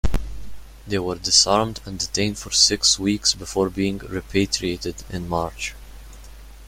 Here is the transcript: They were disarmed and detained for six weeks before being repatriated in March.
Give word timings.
They 0.87 0.97
were 0.97 1.13
disarmed 1.19 1.79
and 1.85 1.99
detained 1.99 2.39
for 2.39 2.49
six 2.49 2.97
weeks 2.97 3.35
before 3.35 3.69
being 3.69 3.99
repatriated 3.99 5.03
in 5.11 5.29
March. 5.29 5.75